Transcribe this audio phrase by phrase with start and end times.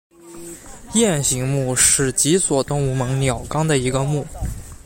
[0.95, 4.25] 雁形目是脊索动物门鸟纲的一个目。